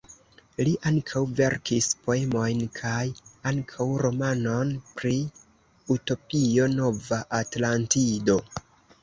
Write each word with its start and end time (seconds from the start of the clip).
Li 0.67 0.71
ankaŭ 0.91 1.19
verkis 1.39 1.89
poemojn 2.07 2.63
kaj 2.79 3.01
ankaŭ 3.51 3.87
romanon 4.05 4.73
pri 4.95 5.13
utopio, 5.99 6.67
Nova 6.81 7.21
Atlantido. 7.43 8.41